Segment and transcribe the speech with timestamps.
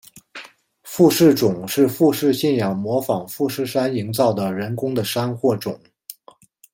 [0.81, 5.79] 富士冢是富士信仰模仿富士山营造的人工的山或冢。